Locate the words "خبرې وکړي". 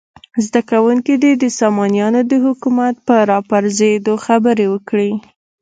4.25-5.11